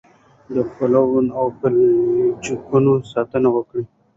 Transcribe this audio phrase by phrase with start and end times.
[0.53, 3.83] د پلونو او پلچکونو ساتنه وکړئ.